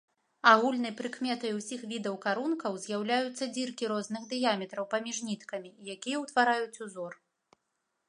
Агульнай 0.51 0.93
прыкметай 1.01 1.51
усіх 1.57 1.83
відаў 1.91 2.15
карункаў 2.25 2.81
з'яўляюцца 2.87 3.49
дзіркі 3.59 3.83
розных 3.95 4.27
дыяметраў 4.35 4.91
паміж 4.97 5.17
ніткамі, 5.29 5.69
якія 5.99 6.17
ўтвараюць 6.27 6.81
ўзор. 6.91 7.13